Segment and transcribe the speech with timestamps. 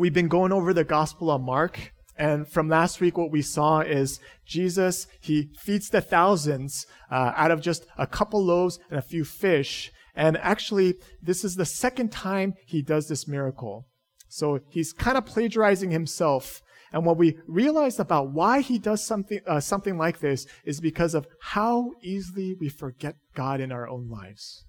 [0.00, 3.80] We've been going over the Gospel of Mark, and from last week, what we saw
[3.80, 9.02] is Jesus, he feeds the thousands uh, out of just a couple loaves and a
[9.02, 9.92] few fish.
[10.14, 13.88] And actually, this is the second time he does this miracle.
[14.26, 16.62] So he's kind of plagiarizing himself.
[16.94, 21.14] And what we realize about why he does something, uh, something like this is because
[21.14, 24.64] of how easily we forget God in our own lives.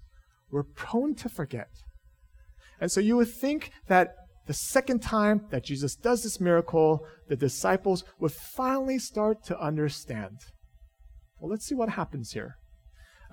[0.50, 1.70] We're prone to forget.
[2.78, 4.16] And so you would think that
[4.46, 10.38] the second time that Jesus does this miracle, the disciples would finally start to understand.
[11.38, 12.56] Well, let's see what happens here.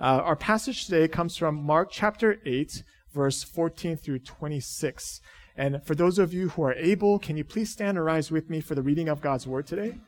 [0.00, 2.82] Uh, our passage today comes from Mark chapter 8,
[3.12, 5.20] verse 14 through 26.
[5.56, 8.48] And for those of you who are able, can you please stand and rise with
[8.48, 9.98] me for the reading of God's word today?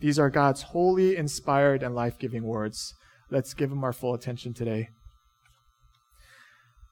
[0.00, 2.94] These are God's holy, inspired, and life giving words.
[3.30, 4.90] Let's give them our full attention today.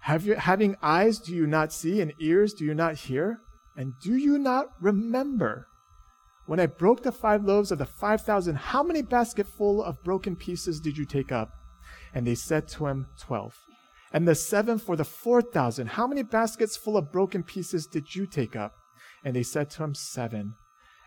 [0.00, 2.00] Have you, having eyes, do you not see?
[2.00, 3.40] And ears, do you not hear?
[3.76, 5.66] And do you not remember?
[6.46, 10.36] When I broke the five loaves of the five thousand, how many basketful of broken
[10.36, 11.50] pieces did you take up?
[12.12, 13.54] And they said to him, Twelve.
[14.12, 18.14] And the seven for the four thousand, how many baskets full of broken pieces did
[18.14, 18.72] you take up?
[19.22, 20.54] And they said to him, Seven.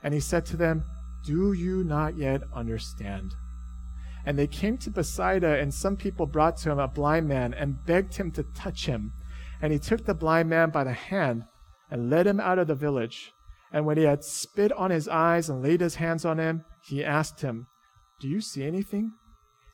[0.02, 0.86] And he said to them,
[1.26, 3.36] Do you not yet understand?
[4.26, 7.86] And they came to Bethsaida, and some people brought to him a blind man and
[7.86, 9.12] begged him to touch him.
[9.62, 11.44] And he took the blind man by the hand
[11.90, 13.32] and led him out of the village.
[13.72, 17.04] And when he had spit on his eyes and laid his hands on him, he
[17.04, 17.68] asked him,
[18.20, 19.12] Do you see anything?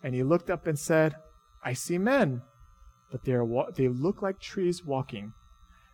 [0.02, 1.16] And he looked up and said,
[1.64, 2.42] I see men,
[3.12, 5.34] but they, are wa- they look like trees walking.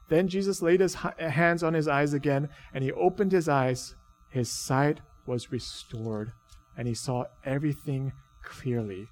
[0.08, 3.96] Then Jesus laid his hands on his eyes again, and he opened his eyes.
[4.30, 6.34] His sight was restored,
[6.78, 8.14] and he saw everything
[8.46, 9.08] clearly.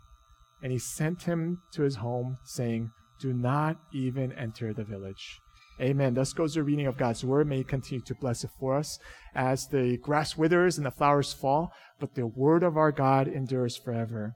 [0.61, 5.39] And he sent him to his home, saying, Do not even enter the village.
[5.81, 6.13] Amen.
[6.13, 7.47] Thus goes the reading of God's word.
[7.47, 8.99] May He continue to bless it for us
[9.33, 13.75] as the grass withers and the flowers fall, but the word of our God endures
[13.75, 14.35] forever.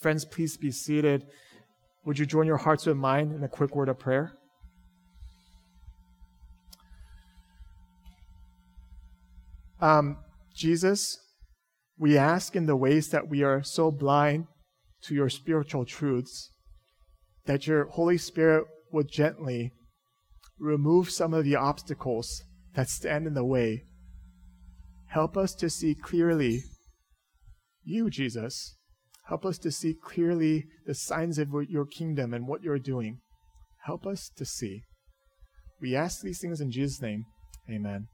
[0.00, 1.24] Friends, please be seated.
[2.06, 4.32] Would you join your hearts with mine in a quick word of prayer?
[9.80, 10.16] Um,
[10.54, 11.18] Jesus,
[11.98, 14.46] we ask in the ways that we are so blind
[15.02, 16.50] to your spiritual truths
[17.46, 19.72] that your Holy Spirit would gently
[20.58, 22.42] remove some of the obstacles
[22.74, 23.84] that stand in the way.
[25.08, 26.62] Help us to see clearly
[27.84, 28.76] you, Jesus.
[29.28, 33.20] Help us to see clearly the signs of your kingdom and what you're doing.
[33.84, 34.82] Help us to see.
[35.80, 37.24] We ask these things in Jesus' name.
[37.70, 38.08] Amen.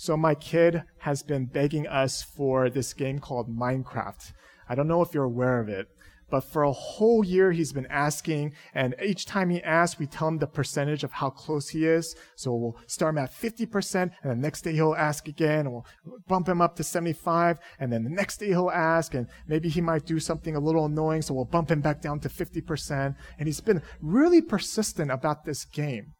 [0.00, 4.32] So, my kid has been begging us for this game called Minecraft.
[4.68, 5.88] I don't know if you're aware of it,
[6.30, 10.28] but for a whole year, he's been asking, and each time he asks, we tell
[10.28, 12.14] him the percentage of how close he is.
[12.36, 15.86] So we'll start him at 50%, and the next day he'll ask again, and we'll
[16.28, 19.80] bump him up to 75, and then the next day he'll ask, and maybe he
[19.80, 23.16] might do something a little annoying, so we'll bump him back down to 50%.
[23.36, 26.12] And he's been really persistent about this game.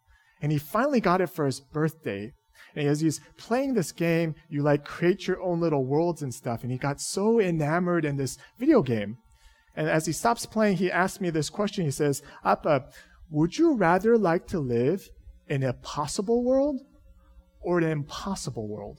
[0.42, 2.32] And he finally got it for his birthday.
[2.74, 6.62] And as he's playing this game, you like create your own little worlds and stuff.
[6.62, 9.16] And he got so enamored in this video game.
[9.74, 11.84] And as he stops playing, he asks me this question.
[11.84, 12.86] He says, Appa,
[13.30, 15.08] would you rather like to live
[15.48, 16.80] in a possible world
[17.60, 18.98] or an impossible world?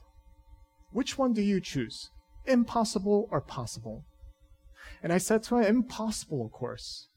[0.91, 2.09] Which one do you choose?
[2.45, 4.05] Impossible or possible?
[5.03, 7.07] And I said to him, impossible, of course.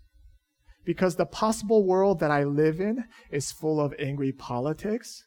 [0.84, 5.24] Because the possible world that I live in is full of angry politics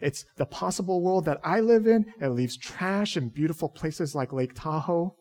[0.00, 2.06] it's the possible world that I live in.
[2.20, 5.14] It leaves trash in beautiful places like Lake Tahoe.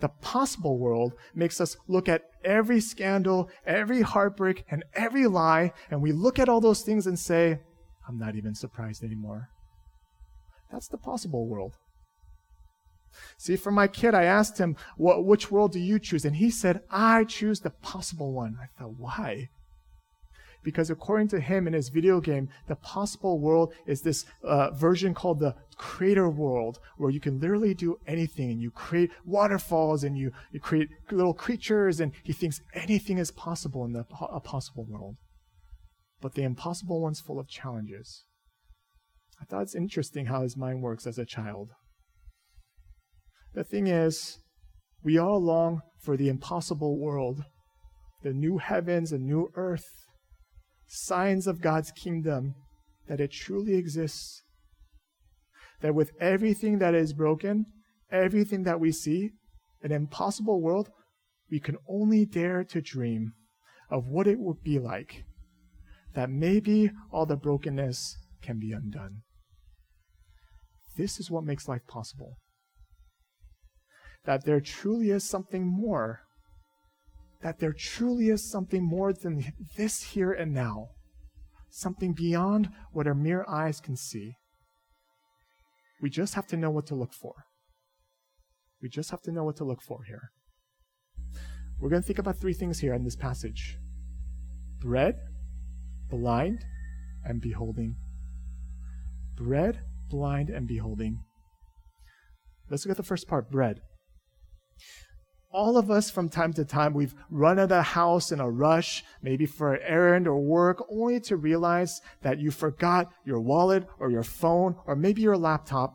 [0.00, 6.02] The possible world makes us look at every scandal, every heartbreak, and every lie, and
[6.02, 7.60] we look at all those things and say,
[8.06, 9.48] I'm not even surprised anymore.
[10.70, 11.76] That's the possible world.
[13.38, 16.26] See, for my kid, I asked him, which world do you choose?
[16.26, 18.58] And he said, I choose the possible one.
[18.62, 19.48] I thought, why?
[20.62, 25.14] Because according to him in his video game, the possible world is this uh, version
[25.14, 30.16] called the creator world, where you can literally do anything and you create waterfalls and
[30.16, 34.86] you, you create little creatures, and he thinks anything is possible in the po- possible
[34.88, 35.16] world.
[36.20, 38.24] but the impossible one's full of challenges.
[39.40, 41.70] I thought it's interesting how his mind works as a child.
[43.54, 44.38] The thing is,
[45.02, 47.44] we all long for the impossible world,
[48.22, 50.05] the new heavens and new earth,
[50.86, 52.54] signs of God's kingdom,
[53.08, 54.42] that it truly exists.
[55.80, 57.66] That with everything that is broken,
[58.10, 59.30] everything that we see,
[59.82, 60.88] an impossible world,
[61.50, 63.32] we can only dare to dream
[63.90, 65.24] of what it would be like.
[66.14, 69.22] That maybe all the brokenness can be undone.
[70.96, 72.38] This is what makes life possible.
[74.24, 76.20] That there truly is something more.
[77.42, 80.88] That there truly is something more than this here and now.
[81.70, 84.36] Something beyond what our mere eyes can see.
[86.00, 87.34] We just have to know what to look for.
[88.82, 90.30] We just have to know what to look for here.
[91.78, 93.78] We're going to think about three things here in this passage
[94.80, 95.16] bread,
[96.08, 96.64] blind,
[97.24, 97.96] and beholding.
[99.36, 101.20] Bread, blind, and beholding.
[102.70, 103.80] Let's look at the first part bread.
[105.50, 108.50] All of us, from time to time, we've run out of the house in a
[108.50, 113.86] rush, maybe for an errand or work, only to realize that you forgot your wallet
[113.98, 115.94] or your phone or maybe your laptop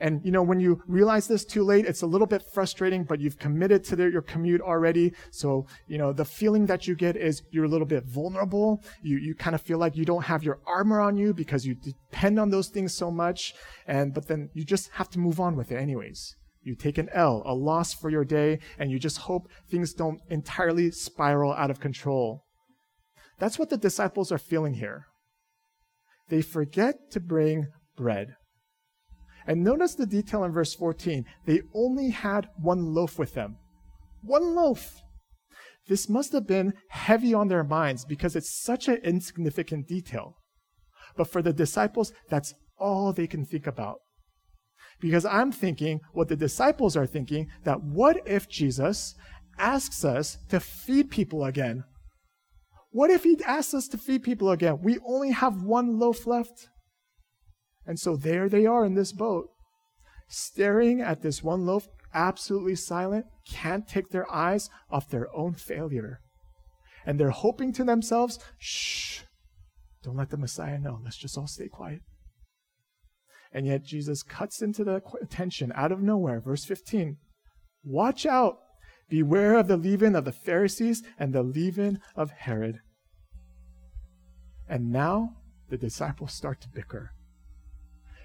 [0.00, 3.20] and, you know, when you realize this too late, it's a little bit frustrating, but
[3.20, 5.12] you've committed to your commute already.
[5.30, 8.82] So, you know, the feeling that you get is you're a little bit vulnerable.
[9.02, 11.74] You, you kind of feel like you don't have your armor on you because you
[11.74, 13.54] depend on those things so much.
[13.86, 16.36] And, but then you just have to move on with it anyways.
[16.68, 20.20] You take an L, a loss for your day, and you just hope things don't
[20.28, 22.44] entirely spiral out of control.
[23.38, 25.06] That's what the disciples are feeling here.
[26.28, 28.34] They forget to bring bread.
[29.46, 31.24] And notice the detail in verse 14.
[31.46, 33.56] They only had one loaf with them.
[34.20, 35.00] One loaf.
[35.86, 40.36] This must have been heavy on their minds because it's such an insignificant detail.
[41.16, 44.00] But for the disciples, that's all they can think about.
[45.00, 49.14] Because I'm thinking what the disciples are thinking that what if Jesus
[49.58, 51.84] asks us to feed people again?
[52.90, 54.80] What if he asks us to feed people again?
[54.82, 56.68] We only have one loaf left.
[57.86, 59.48] And so there they are in this boat,
[60.28, 66.20] staring at this one loaf, absolutely silent, can't take their eyes off their own failure.
[67.06, 69.20] And they're hoping to themselves, shh,
[70.02, 71.00] don't let the Messiah know.
[71.02, 72.00] Let's just all stay quiet.
[73.52, 76.40] And yet Jesus cuts into the attention out of nowhere.
[76.40, 77.16] Verse 15
[77.84, 78.58] Watch out!
[79.08, 82.80] Beware of the leaven of the Pharisees and the leaven of Herod.
[84.68, 85.36] And now
[85.70, 87.12] the disciples start to bicker.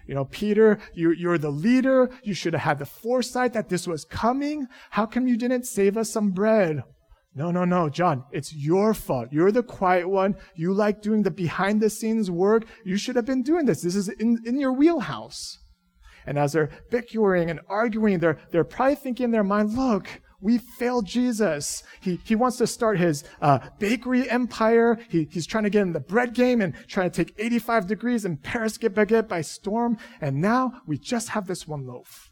[0.05, 2.09] You know, Peter, you, you're the leader.
[2.23, 4.67] You should have had the foresight that this was coming.
[4.89, 6.83] How come you didn't save us some bread?
[7.35, 9.29] No, no, no, John, it's your fault.
[9.31, 10.35] You're the quiet one.
[10.55, 12.65] You like doing the behind the scenes work.
[12.85, 13.81] You should have been doing this.
[13.81, 15.57] This is in, in your wheelhouse.
[16.25, 20.07] And as they're bickering and arguing, they're, they're probably thinking in their mind, look,
[20.39, 21.83] we failed Jesus.
[22.01, 24.99] He, he wants to start his uh, bakery empire.
[25.09, 28.25] He, he's trying to get in the bread game and trying to take 85 degrees
[28.25, 29.97] in Paris get baguette by storm.
[30.21, 32.29] And now we just have this one loaf.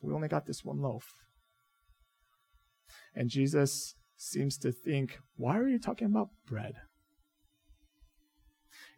[0.00, 1.12] We only got this one loaf.
[3.14, 6.74] And Jesus seems to think, why are you talking about bread?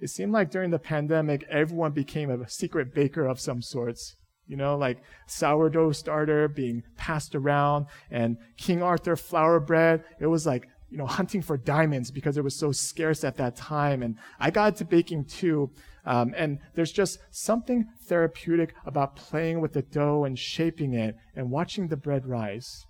[0.00, 4.16] It seemed like during the pandemic, everyone became a secret baker of some sorts
[4.47, 10.04] you know, like sourdough starter being passed around and King Arthur flour bread.
[10.21, 13.56] It was like, you know, hunting for diamonds because it was so scarce at that
[13.56, 14.02] time.
[14.02, 15.71] And I got into baking too.
[16.04, 21.50] Um, and there's just something therapeutic about playing with the dough and shaping it and
[21.50, 22.85] watching the bread rise.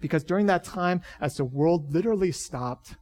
[0.00, 2.96] Because during that time, as the world literally stopped,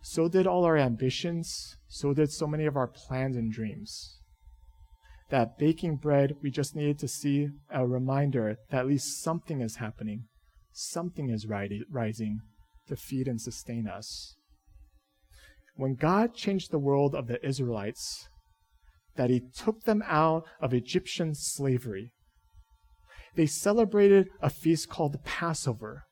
[0.00, 4.18] so did all our ambitions, so did so many of our plans and dreams
[5.30, 9.76] that baking bread, we just needed to see a reminder that at least something is
[9.76, 10.24] happening,
[10.72, 12.40] something is rising
[12.86, 14.36] to feed and sustain us.
[15.76, 18.28] When God changed the world of the Israelites,
[19.16, 22.10] that He took them out of Egyptian slavery,
[23.34, 26.04] they celebrated a feast called the Passover.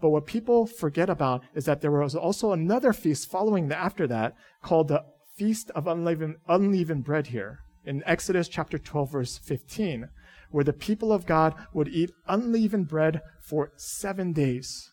[0.00, 4.34] But what people forget about is that there was also another feast following after that
[4.62, 5.04] called the
[5.36, 10.08] Feast of Unleavened, Unleavened Bread here in Exodus chapter 12, verse 15,
[10.50, 14.90] where the people of God would eat unleavened bread for seven days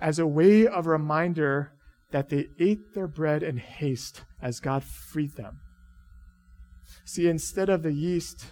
[0.00, 1.72] as a way of reminder
[2.10, 5.60] that they ate their bread in haste as God freed them.
[7.04, 8.46] See, instead of the yeast,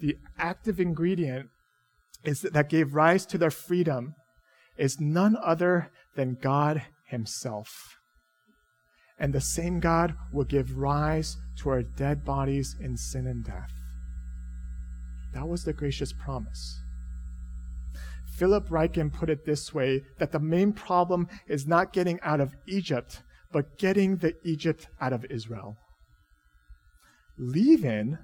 [0.00, 1.48] the active ingredient
[2.24, 4.14] is that gave rise to their freedom
[4.78, 7.98] is none other than God Himself.
[9.18, 13.72] and the same God will give rise to our dead bodies in sin and death.
[15.34, 16.80] That was the gracious promise.
[18.36, 22.54] Philip Ryken put it this way that the main problem is not getting out of
[22.68, 25.76] Egypt, but getting the Egypt out of Israel.
[27.36, 28.18] Leaven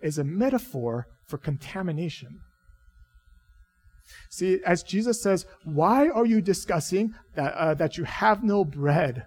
[0.00, 2.38] is a metaphor for contamination.
[4.30, 9.26] See, as Jesus says, why are you discussing that, uh, that you have no bread?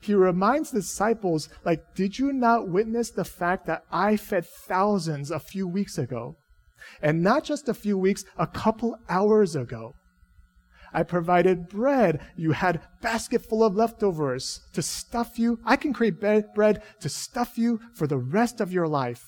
[0.00, 5.30] He reminds the disciples, like, did you not witness the fact that I fed thousands
[5.30, 6.36] a few weeks ago?
[7.00, 9.94] And not just a few weeks, a couple hours ago.
[10.92, 12.20] I provided bread.
[12.36, 15.58] You had basket full of leftovers to stuff you.
[15.64, 19.24] I can create bread to stuff you for the rest of your life.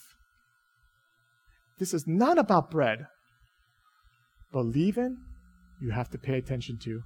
[1.78, 3.06] This is not about bread.
[4.52, 5.18] But in,
[5.80, 7.02] you have to pay attention to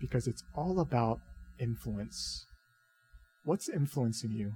[0.00, 1.20] because it's all about
[1.58, 2.46] influence.
[3.44, 4.52] What's influencing you?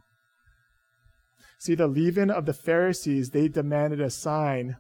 [1.59, 4.77] See, the leaven of the Pharisees, they demanded a sign,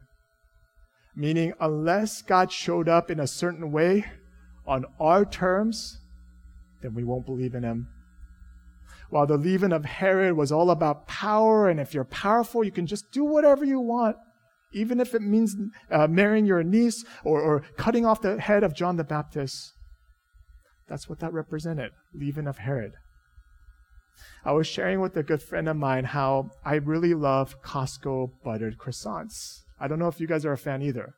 [1.14, 4.04] meaning, unless God showed up in a certain way
[4.66, 5.98] on our terms,
[6.82, 7.88] then we won't believe in him.
[9.10, 12.86] While the leaven of Herod was all about power, and if you're powerful, you can
[12.86, 14.16] just do whatever you want,
[14.72, 15.56] even if it means
[15.90, 19.72] uh, marrying your niece or, or cutting off the head of John the Baptist.
[20.88, 22.92] That's what that represented, leaven of Herod.
[24.44, 28.78] I was sharing with a good friend of mine how I really love Costco buttered
[28.78, 29.60] croissants.
[29.78, 31.14] I don't know if you guys are a fan either.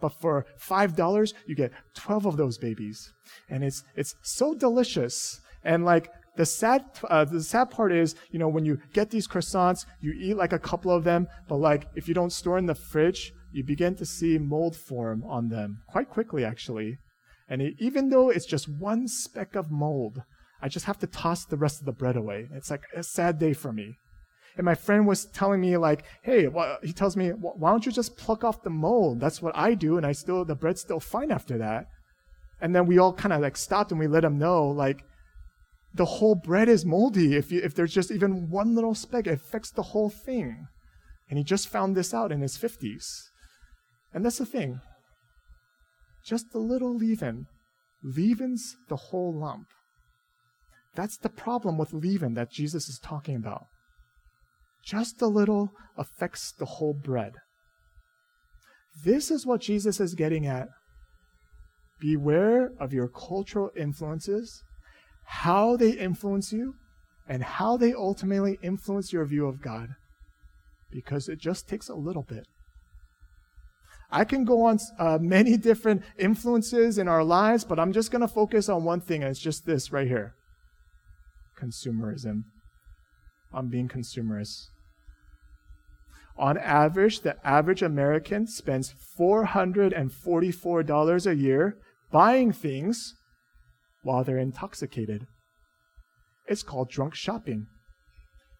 [0.00, 3.12] But for $5, you get 12 of those babies.
[3.48, 5.40] And it's, it's so delicious.
[5.64, 9.28] And like, the sad, uh, the sad part is, you know, when you get these
[9.28, 12.66] croissants, you eat like a couple of them, but like, if you don't store in
[12.66, 16.98] the fridge, you begin to see mold form on them quite quickly, actually.
[17.48, 20.22] And it, even though it's just one speck of mold,
[20.60, 22.48] I just have to toss the rest of the bread away.
[22.52, 23.96] It's like a sad day for me.
[24.56, 27.92] And my friend was telling me like, hey, well, he tells me, why don't you
[27.92, 29.20] just pluck off the mold?
[29.20, 31.86] That's what I do, and I still the bread's still fine after that.
[32.60, 35.04] And then we all kind of like stopped and we let him know like,
[35.94, 37.36] the whole bread is moldy.
[37.36, 40.66] If you, if there's just even one little speck, it affects the whole thing.
[41.30, 43.30] And he just found this out in his fifties.
[44.12, 44.80] And that's the thing.
[46.26, 47.46] Just a little leaven
[48.02, 49.66] leavens the whole lump.
[50.94, 53.66] That's the problem with leaven that Jesus is talking about.
[54.84, 57.32] Just a little affects the whole bread.
[59.04, 60.68] This is what Jesus is getting at.
[62.00, 64.62] Beware of your cultural influences,
[65.24, 66.74] how they influence you,
[67.28, 69.90] and how they ultimately influence your view of God.
[70.90, 72.46] Because it just takes a little bit.
[74.10, 78.22] I can go on uh, many different influences in our lives, but I'm just going
[78.22, 80.34] to focus on one thing, and it's just this right here
[81.60, 82.42] consumerism.
[83.52, 84.68] I'm being consumerist.
[86.36, 91.76] On average, the average American spends $444 a year
[92.10, 93.14] buying things
[94.04, 95.26] while they're intoxicated.
[96.46, 97.66] It's called drunk shopping.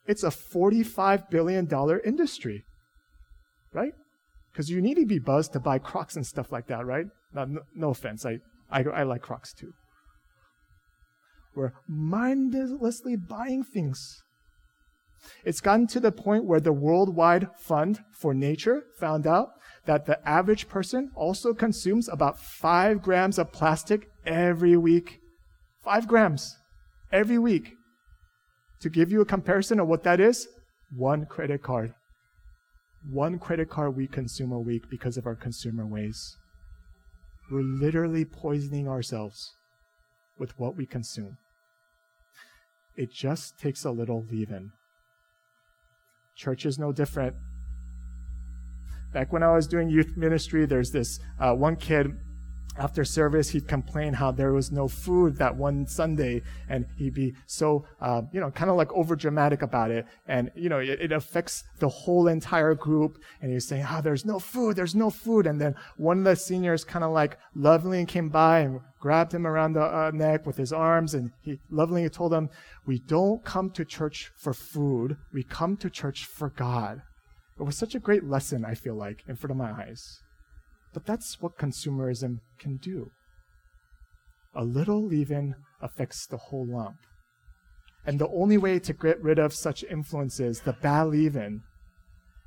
[0.06, 1.68] It's a $45 billion
[2.04, 2.64] industry,
[3.72, 3.92] right?
[4.52, 7.06] Because you need to be buzzed to buy Crocs and stuff like that, right?
[7.32, 8.38] No, no, offense, I,
[8.70, 9.72] I, I like Crocs too.
[11.54, 14.22] We're mindlessly buying things.
[15.44, 19.50] It's gotten to the point where the Worldwide Fund for Nature found out
[19.86, 25.20] that the average person also consumes about five grams of plastic every week.
[25.84, 26.56] Five grams
[27.12, 27.74] every week.
[28.80, 30.48] To give you a comparison of what that is,
[30.94, 31.94] one credit card
[33.10, 36.36] one credit card we consume a week because of our consumer ways.
[37.50, 39.52] We're literally poisoning ourselves
[40.38, 41.36] with what we consume.
[42.96, 44.72] It just takes a little leaven.
[46.36, 47.34] Church is no different.
[49.12, 52.12] Back when I was doing youth ministry, there's this uh, one kid
[52.76, 57.34] after service, he'd complain how there was no food that one Sunday, and he'd be
[57.46, 60.06] so, uh, you know, kind of like over dramatic about it.
[60.26, 63.18] And, you know, it, it, affects the whole entire group.
[63.40, 65.46] And he's saying, oh, there's no food, there's no food.
[65.46, 69.46] And then one of the seniors kind of like lovingly came by and grabbed him
[69.46, 72.48] around the uh, neck with his arms, and he lovingly told him,
[72.86, 77.02] we don't come to church for food, we come to church for God.
[77.60, 80.23] It was such a great lesson, I feel like, in front of my eyes.
[80.94, 83.10] But that's what consumerism can do.
[84.54, 86.96] A little leaven affects the whole lump.
[88.06, 91.62] And the only way to get rid of such influences, the bad leaven,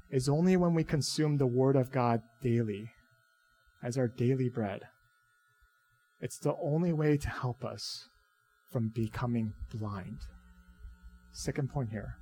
[0.09, 2.89] is only when we consume the Word of God daily,
[3.83, 4.81] as our daily bread.
[6.21, 8.07] It's the only way to help us.
[8.71, 10.19] from becoming blind.
[11.31, 12.17] Second point here.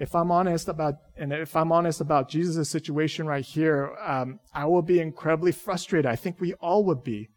[0.00, 4.64] If I'm honest about, and if I'm honest about Jesus' situation right here, um, I
[4.64, 6.10] will be incredibly frustrated.
[6.10, 7.28] I think we all would be.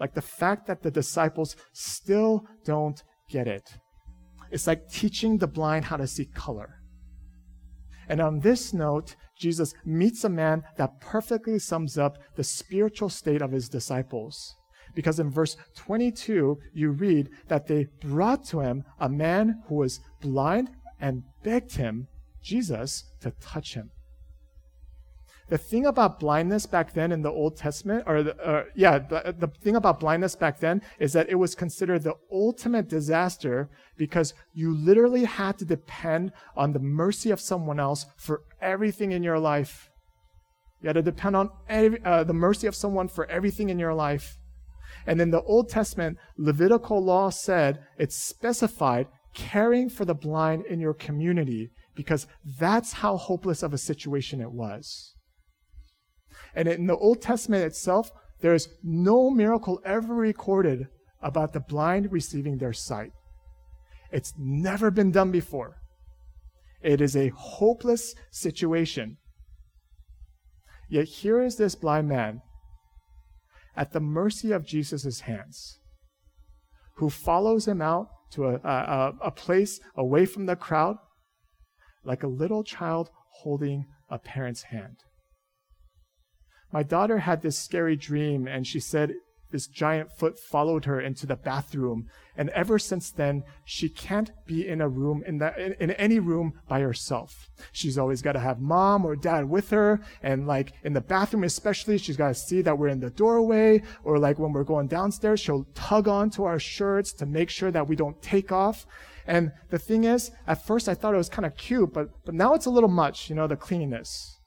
[0.00, 3.00] Like the fact that the disciples still don't
[3.30, 3.78] get it.
[4.50, 6.80] It's like teaching the blind how to see color.
[8.08, 13.42] And on this note, Jesus meets a man that perfectly sums up the spiritual state
[13.42, 14.56] of his disciples.
[14.96, 20.00] Because in verse 22, you read that they brought to him a man who was
[20.20, 22.08] blind and begged him,
[22.42, 23.90] Jesus, to touch him.
[25.48, 29.46] The thing about blindness back then in the Old Testament, or the, yeah, the, the
[29.46, 34.76] thing about blindness back then is that it was considered the ultimate disaster because you
[34.76, 39.88] literally had to depend on the mercy of someone else for everything in your life.
[40.82, 43.94] You had to depend on every, uh, the mercy of someone for everything in your
[43.94, 44.38] life.
[45.06, 50.80] And in the Old Testament, Levitical law said, it specified caring for the blind in
[50.80, 52.26] your community because
[52.58, 55.14] that's how hopeless of a situation it was.
[56.54, 60.88] And in the Old Testament itself, there's no miracle ever recorded
[61.22, 63.12] about the blind receiving their sight.
[64.10, 65.76] It's never been done before.
[66.82, 69.18] It is a hopeless situation.
[70.88, 72.40] Yet here is this blind man
[73.76, 75.78] at the mercy of Jesus' hands,
[76.96, 80.96] who follows him out to a, a, a place away from the crowd,
[82.04, 83.10] like a little child
[83.42, 85.04] holding a parent's hand.
[86.72, 89.14] My daughter had this scary dream, and she said
[89.50, 92.08] this giant foot followed her into the bathroom.
[92.36, 96.60] And ever since then, she can't be in a room, in, in, in any room
[96.68, 97.48] by herself.
[97.72, 100.00] She's always got to have mom or dad with her.
[100.22, 103.82] And like in the bathroom, especially, she's got to see that we're in the doorway.
[104.04, 107.88] Or like when we're going downstairs, she'll tug onto our shirts to make sure that
[107.88, 108.86] we don't take off.
[109.26, 112.34] And the thing is, at first I thought it was kind of cute, but, but
[112.34, 114.38] now it's a little much, you know, the cleanliness.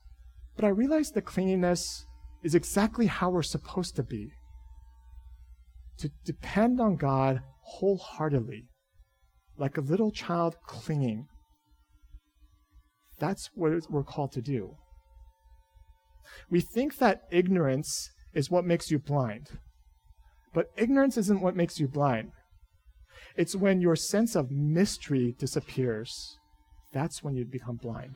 [0.56, 2.06] But I realized the cleanliness
[2.44, 4.34] is exactly how we're supposed to be
[6.00, 8.66] to depend on God wholeheartedly,
[9.58, 11.28] like a little child clinging.
[13.20, 14.76] That's what we're called to do.
[16.50, 19.48] We think that ignorance is what makes you blind.
[20.54, 22.32] But ignorance isn't what makes you blind.
[23.36, 26.38] It's when your sense of mystery disappears.
[26.94, 28.16] That's when you become blind.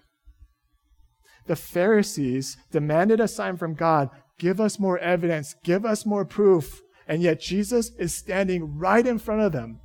[1.45, 6.81] The Pharisees demanded a sign from God give us more evidence, give us more proof.
[7.07, 9.79] And yet Jesus is standing right in front of them,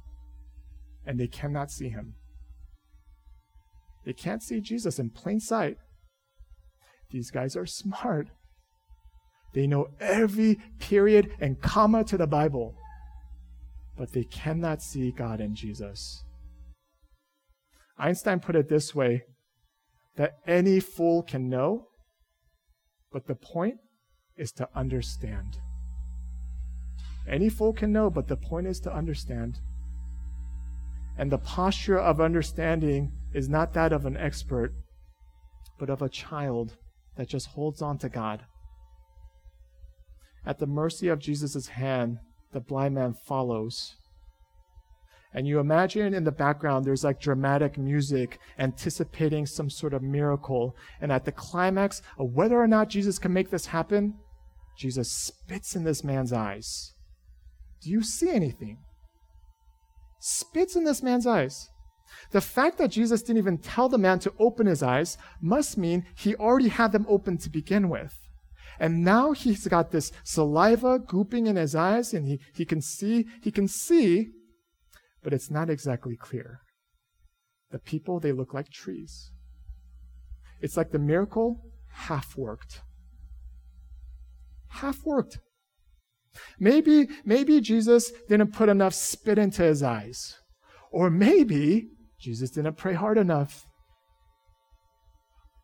[1.05, 2.15] and they cannot see him.
[4.05, 5.77] They can't see Jesus in plain sight.
[7.11, 8.29] These guys are smart.
[9.55, 12.75] They know every period and comma to the Bible,
[13.97, 16.23] but they cannot see God in Jesus.
[17.99, 19.25] Einstein put it this way
[20.17, 21.89] that any fool can know,
[23.11, 23.77] but the point
[24.37, 25.59] is to understand.
[27.29, 29.59] Any fool can know, but the point is to understand.
[31.19, 34.73] And the posture of understanding is not that of an expert,
[35.79, 36.77] but of a child
[37.17, 38.45] that just holds on to God.
[40.47, 42.19] At the mercy of Jesus' hand,
[42.53, 43.97] the blind man follows.
[45.35, 50.75] And you imagine in the background there's like dramatic music anticipating some sort of miracle.
[51.03, 54.15] And at the climax of whether or not Jesus can make this happen,
[54.79, 56.95] Jesus spits in this man's eyes.
[57.83, 58.79] Do you see anything?
[60.21, 61.69] Spits in this man's eyes.
[62.33, 66.07] The fact that Jesus didn't even tell the man to open his eyes must mean
[66.17, 68.15] he already had them open to begin with.
[68.81, 73.27] And now he's got this saliva gooping in his eyes and he, he can see,
[73.43, 74.29] he can see,
[75.23, 76.61] but it's not exactly clear.
[77.71, 79.33] The people, they look like trees.
[80.61, 81.61] It's like the miracle
[81.93, 82.83] half worked.
[84.69, 85.39] Half worked.
[86.59, 90.37] Maybe, maybe Jesus didn't put enough spit into his eyes.
[90.91, 91.89] Or maybe
[92.21, 93.67] Jesus didn't pray hard enough.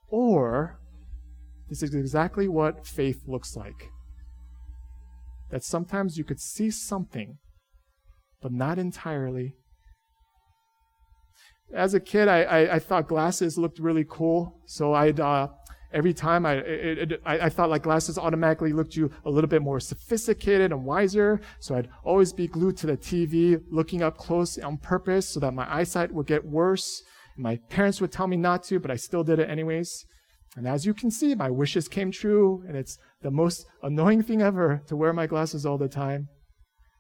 [0.08, 0.78] Or
[1.68, 3.90] this is exactly what faith looks like.
[5.50, 7.38] That sometimes you could see something,
[8.40, 9.54] but not entirely.
[11.74, 15.48] As a kid, I, I, I thought glasses looked really cool, so I'd uh,
[15.94, 19.48] every time I, it, it, I, I, thought like glasses automatically looked you a little
[19.48, 21.40] bit more sophisticated and wiser.
[21.60, 25.54] So I'd always be glued to the TV, looking up close on purpose so that
[25.54, 27.02] my eyesight would get worse.
[27.38, 30.04] My parents would tell me not to, but I still did it anyways.
[30.56, 34.42] And as you can see, my wishes came true, and it's the most annoying thing
[34.42, 36.28] ever to wear my glasses all the time.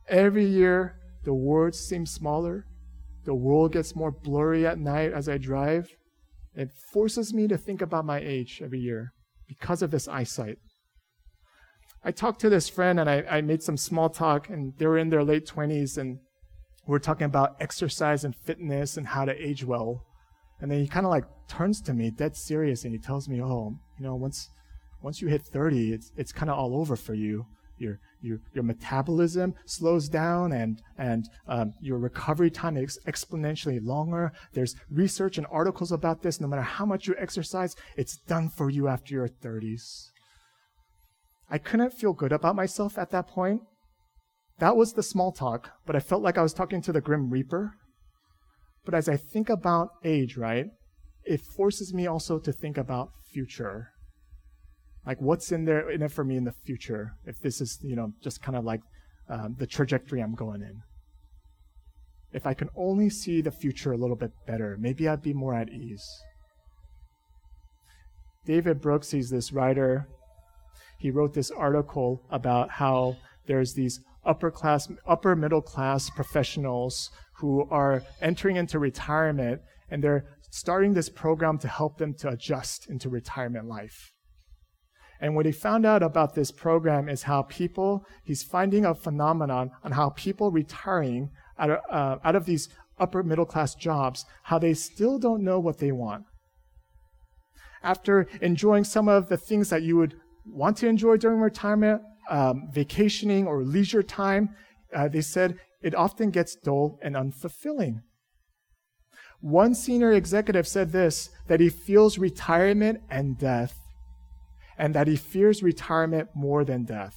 [0.08, 2.66] Every year, the words seem smaller,
[3.24, 5.88] the world gets more blurry at night as I drive.
[6.56, 9.12] It forces me to think about my age every year
[9.48, 10.58] because of this eyesight.
[12.04, 14.98] I talked to this friend and I, I made some small talk, and they were
[14.98, 16.18] in their late 20s, and
[16.86, 20.04] we are talking about exercise and fitness and how to age well.
[20.60, 23.40] And then he kind of like turns to me, dead serious, and he tells me,
[23.42, 24.48] "Oh, you know, once
[25.02, 27.46] once you hit 30, it's it's kind of all over for you.
[27.78, 34.32] Your your your metabolism slows down, and and um, your recovery time is exponentially longer.
[34.52, 36.40] There's research and articles about this.
[36.40, 40.10] No matter how much you exercise, it's done for you after your 30s."
[41.50, 43.60] I couldn't feel good about myself at that point.
[44.58, 47.30] That was the small talk, but I felt like I was talking to the Grim
[47.30, 47.74] Reaper.
[48.84, 50.66] But as I think about age, right,
[51.24, 53.88] it forces me also to think about future.
[55.06, 57.96] Like what's in there in it for me in the future, if this is, you
[57.96, 58.80] know, just kind of like
[59.28, 60.80] um, the trajectory I'm going in.
[62.32, 65.54] If I can only see the future a little bit better, maybe I'd be more
[65.54, 66.04] at ease.
[68.46, 70.08] David Brooks, he's this writer
[71.04, 77.68] he wrote this article about how there's these upper class, upper middle class professionals who
[77.68, 83.10] are entering into retirement and they're starting this program to help them to adjust into
[83.10, 84.13] retirement life.
[85.20, 89.70] And what he found out about this program is how people, he's finding a phenomenon
[89.82, 94.58] on how people retiring out of, uh, out of these upper middle class jobs, how
[94.58, 96.24] they still don't know what they want.
[97.82, 100.14] After enjoying some of the things that you would
[100.46, 104.50] want to enjoy during retirement, um, vacationing, or leisure time,
[104.94, 108.00] uh, they said it often gets dull and unfulfilling.
[109.40, 113.78] One senior executive said this that he feels retirement and death,
[114.78, 117.16] and that he fears retirement more than death.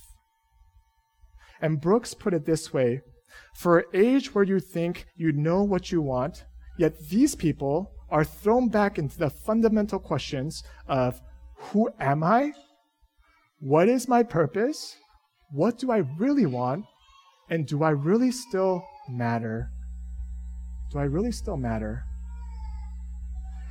[1.61, 3.01] And Brooks put it this way
[3.55, 6.45] For an age where you think you know what you want,
[6.77, 11.21] yet these people are thrown back into the fundamental questions of
[11.55, 12.53] who am I
[13.59, 14.97] what is my purpose?
[15.51, 16.85] What do I really want?
[17.49, 19.71] And do I really still matter?
[20.91, 22.03] Do I really still matter?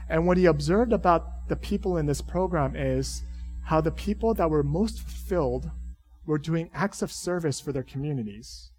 [0.09, 3.23] And what he observed about the people in this program is
[3.67, 5.71] how the people that were most fulfilled
[6.27, 8.71] were doing acts of service for their communities.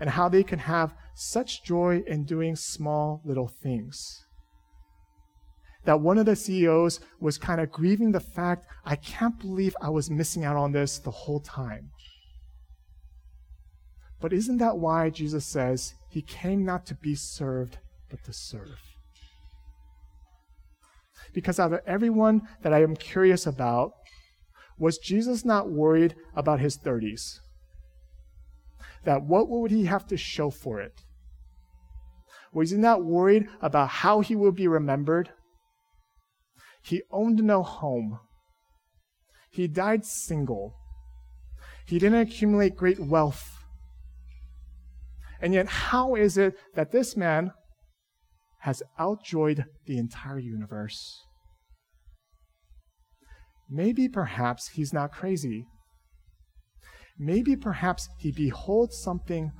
[0.00, 4.24] And how they can have such joy in doing small little things
[5.84, 9.90] that one of the CEOs was kind of grieving the fact, I can't believe I
[9.90, 11.90] was missing out on this the whole time.
[14.20, 18.93] But isn't that why Jesus says he came not to be served, but to serve?
[21.34, 23.90] Because out of everyone that I am curious about,
[24.78, 27.40] was Jesus not worried about his 30s?
[29.04, 31.02] That what would he have to show for it?
[32.52, 35.30] Was he not worried about how he will be remembered?
[36.82, 38.20] He owned no home.
[39.50, 40.74] He died single.
[41.86, 43.58] He didn't accumulate great wealth.
[45.40, 47.52] And yet, how is it that this man
[48.64, 51.22] has outjoyed the entire universe?
[53.68, 55.66] Maybe perhaps he's not crazy.
[57.18, 59.52] Maybe perhaps he beholds something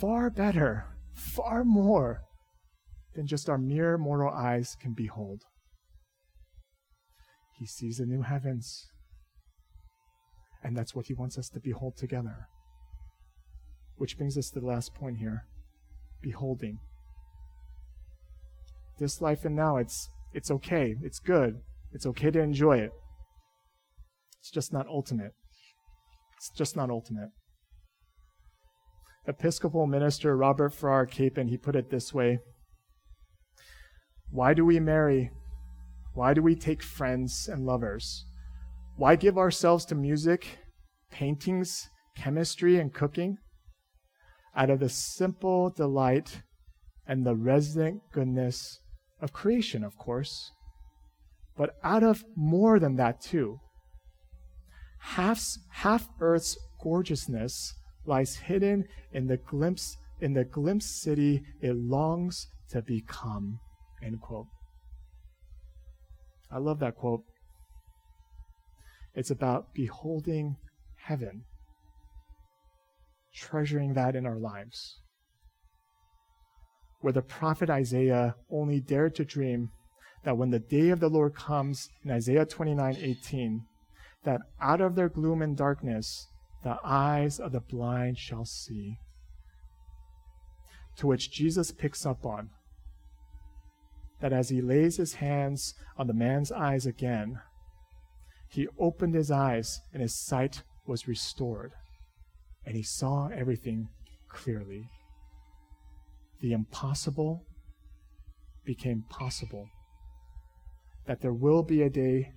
[0.00, 2.22] far better, far more
[3.14, 5.42] than just our mere mortal eyes can behold.
[7.56, 8.84] He sees the new heavens.
[10.64, 12.48] And that's what he wants us to behold together.
[13.94, 15.44] Which brings us to the last point here
[16.20, 16.80] beholding.
[19.00, 20.94] This life and now, it's, it's okay.
[21.02, 21.54] It's good.
[21.92, 22.90] It's okay to enjoy it.
[24.38, 25.32] It's just not ultimate.
[26.36, 27.30] It's just not ultimate.
[29.26, 32.40] Episcopal minister Robert Farrar Capon, he put it this way
[34.30, 35.30] Why do we marry?
[36.12, 38.24] Why do we take friends and lovers?
[38.96, 40.58] Why give ourselves to music,
[41.10, 43.38] paintings, chemistry, and cooking?
[44.54, 46.42] Out of the simple delight
[47.06, 48.78] and the resident goodness
[49.20, 50.52] of creation, of course,
[51.56, 53.60] but out of more than that, too.
[54.98, 57.74] Half, half Earth's gorgeousness
[58.06, 63.58] lies hidden in the glimpse in the glimpse city it longs to become.
[64.02, 64.46] End quote.
[66.50, 67.22] I love that quote.
[69.14, 70.56] It's about beholding
[70.96, 71.44] heaven,
[73.34, 74.98] treasuring that in our lives.
[77.00, 79.70] Where the prophet Isaiah only dared to dream
[80.24, 83.62] that when the day of the Lord comes in Isaiah 29:18,
[84.24, 86.28] that out of their gloom and darkness,
[86.62, 88.98] the eyes of the blind shall see.
[90.96, 92.50] to which Jesus picks up on.
[94.20, 97.40] That as he lays his hands on the man's eyes again,
[98.50, 101.72] he opened his eyes and his sight was restored,
[102.66, 103.88] and he saw everything
[104.28, 104.90] clearly.
[106.40, 107.44] The impossible
[108.64, 109.68] became possible.
[111.06, 112.32] That there will be a day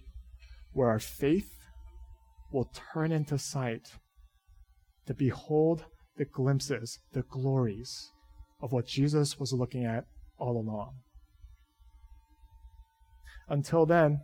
[0.74, 1.50] where our faith
[2.52, 3.94] will turn into sight
[5.06, 5.86] to behold
[6.18, 8.12] the glimpses, the glories
[8.62, 10.06] of what Jesus was looking at
[10.38, 10.96] all along.
[13.48, 14.22] Until then,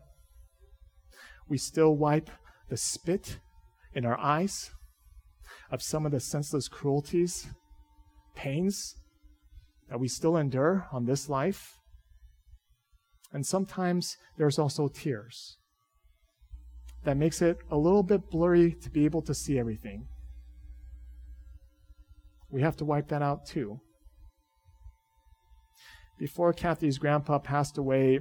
[1.48, 2.30] we still wipe
[2.70, 3.40] the spit
[3.94, 4.72] in our eyes
[5.72, 7.48] of some of the senseless cruelties,
[8.36, 8.96] pains
[9.90, 11.76] that we still endure on this life.
[13.34, 15.58] And sometimes there's also tears
[17.04, 20.08] that makes it a little bit blurry to be able to see everything.
[22.52, 23.80] We have to wipe that out too.
[26.18, 28.20] Before Kathy's grandpa passed away,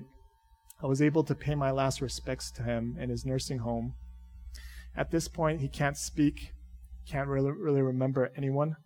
[0.81, 3.95] I was able to pay my last respects to him in his nursing home.
[4.97, 6.53] At this point, he can't speak,
[7.09, 8.77] can't really, really remember anyone,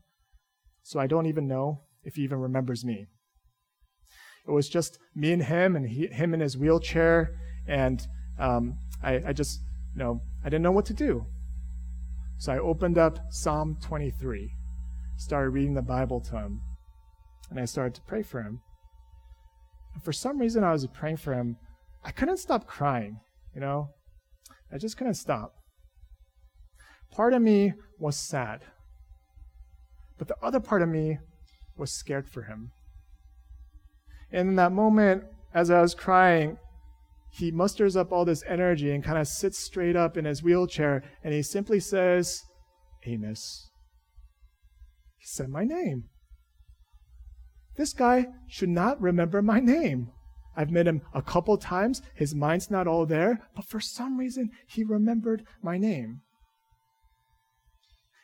[0.82, 3.06] so I don't even know if he even remembers me.
[4.46, 7.30] It was just me and him, and he, him in his wheelchair,
[7.66, 8.04] and
[8.38, 9.60] um, I, I just,
[9.94, 11.26] you know, I didn't know what to do.
[12.38, 14.50] So I opened up Psalm 23,
[15.16, 16.60] started reading the Bible to him,
[17.50, 18.60] and I started to pray for him.
[19.94, 21.56] And for some reason, I was praying for him.
[22.04, 23.20] I couldn't stop crying,
[23.54, 23.90] you know?
[24.72, 25.52] I just couldn't stop.
[27.12, 28.64] Part of me was sad,
[30.18, 31.18] but the other part of me
[31.82, 32.70] was scared for him.
[34.30, 36.56] And in that moment, as I was crying,
[37.30, 41.02] he musters up all this energy and kind of sits straight up in his wheelchair
[41.24, 42.42] and he simply says,
[43.04, 43.68] Amos.
[45.18, 46.04] He said my name.
[47.76, 50.12] This guy should not remember my name.
[50.56, 52.00] I've met him a couple times.
[52.14, 56.20] His mind's not all there, but for some reason, he remembered my name.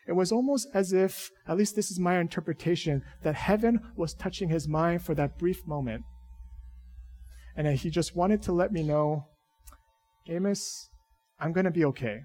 [0.08, 4.48] It was almost as if, at least this is my interpretation, that heaven was touching
[4.48, 6.02] his mind for that brief moment.
[7.54, 9.26] And that he just wanted to let me know
[10.30, 10.88] Amos,
[11.38, 12.20] I'm going to be okay.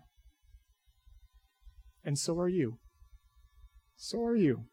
[2.06, 2.78] And so are you.
[3.96, 4.66] So are you.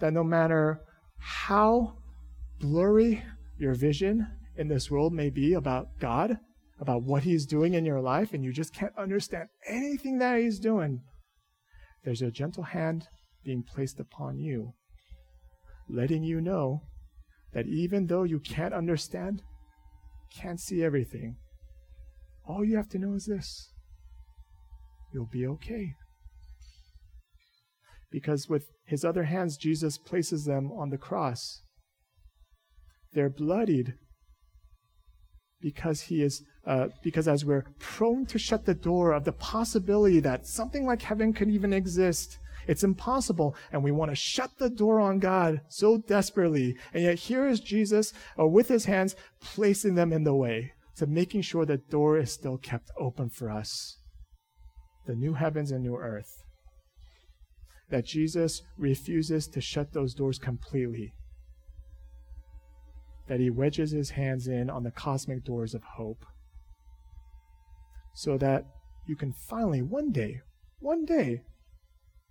[0.00, 0.80] That no matter
[1.18, 1.96] how
[2.58, 3.24] blurry
[3.58, 6.38] your vision in this world may be about God,
[6.80, 10.58] about what He's doing in your life, and you just can't understand anything that He's
[10.58, 11.02] doing,
[12.04, 13.08] there's a gentle hand
[13.44, 14.72] being placed upon you,
[15.88, 16.82] letting you know
[17.52, 19.42] that even though you can't understand,
[20.34, 21.36] can't see everything,
[22.46, 23.72] all you have to know is this
[25.12, 25.94] you'll be okay.
[28.10, 31.62] Because with his other hands, Jesus places them on the cross.
[33.12, 33.94] They're bloodied
[35.60, 40.20] because he is uh, because as we're prone to shut the door of the possibility
[40.20, 44.70] that something like heaven could even exist it's impossible and we want to shut the
[44.70, 46.76] door on god so desperately.
[46.92, 51.06] And yet here is jesus uh, with his hands placing them in the way to
[51.06, 53.98] making sure the door is still kept open for us.
[55.06, 56.44] The new heavens and new earth.
[57.88, 61.12] That jesus refuses to shut those doors completely.
[63.28, 66.24] That he wedges his hands in on the cosmic doors of hope
[68.14, 68.64] so that
[69.06, 70.40] you can finally, one day,
[70.78, 71.42] one day,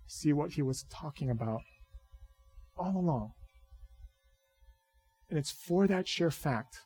[0.06, 1.60] see what he was talking about
[2.76, 3.32] all along.
[5.28, 6.80] And it's for that sheer fact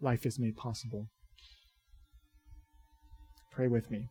[0.00, 1.06] life is made possible.
[3.52, 4.08] Pray with me.